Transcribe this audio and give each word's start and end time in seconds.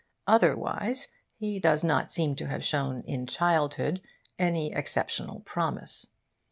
Otherwise 0.25 1.07
he 1.37 1.59
does 1.59 1.83
not 1.83 2.11
seem 2.11 2.35
to 2.35 2.47
have 2.47 2.63
shown 2.63 3.01
in 3.03 3.27
childhood 3.27 4.01
any 4.39 4.73
exceptional 4.73 5.41
promise. 5.41 6.07